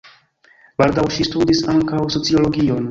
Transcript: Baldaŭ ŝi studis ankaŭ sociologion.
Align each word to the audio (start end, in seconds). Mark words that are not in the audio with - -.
Baldaŭ 0.83 1.05
ŝi 1.17 1.29
studis 1.31 1.63
ankaŭ 1.77 2.05
sociologion. 2.19 2.79